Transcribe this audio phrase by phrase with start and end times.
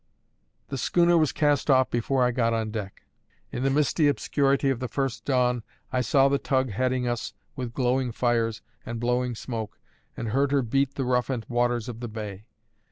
[0.69, 3.03] The schooner was cast off before I got on deck.
[3.51, 5.61] In the misty obscurity of the first dawn,
[5.93, 9.79] I saw the tug heading us with glowing fires and blowing smoke,
[10.17, 12.45] and heard her beat the roughened waters of the bay.